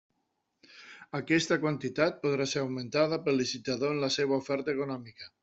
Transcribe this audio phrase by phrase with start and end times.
[1.19, 5.33] Aquesta quantitat podrà ser augmentada pel licitador en la seua oferta econòmica.